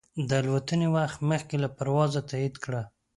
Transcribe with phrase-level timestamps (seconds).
[0.27, 2.81] د الوتنې وخت مخکې له پروازه تایید کړه.